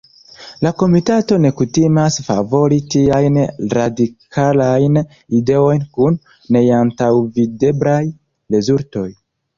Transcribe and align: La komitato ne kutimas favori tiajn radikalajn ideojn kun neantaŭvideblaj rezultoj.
La 0.67 0.69
komitato 0.77 1.35
ne 1.43 1.49
kutimas 1.57 2.17
favori 2.29 2.79
tiajn 2.95 3.37
radikalajn 3.79 4.97
ideojn 5.43 5.87
kun 5.99 6.19
neantaŭvideblaj 6.59 8.03
rezultoj. 8.57 9.07